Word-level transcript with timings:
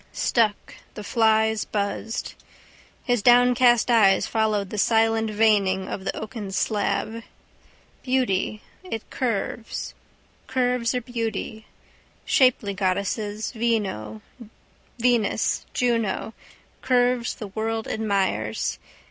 Stuck, 0.11 0.73
the 0.95 1.03
flies 1.03 1.63
buzzed. 1.63 2.33
His 3.03 3.21
downcast 3.21 3.91
eyes 3.91 4.25
followed 4.25 4.71
the 4.71 4.79
silent 4.79 5.29
veining 5.29 5.87
of 5.87 6.05
the 6.05 6.15
oaken 6.19 6.51
slab. 6.51 7.21
Beauty: 8.01 8.63
it 8.83 9.07
curves: 9.11 9.93
curves 10.47 10.95
are 10.95 11.01
beauty. 11.01 11.67
Shapely 12.25 12.73
goddesses, 12.73 13.51
Venus, 13.51 15.65
Juno: 15.71 16.33
curves 16.81 17.35
the 17.35 17.45
world 17.49 17.87
admires. 17.87 18.79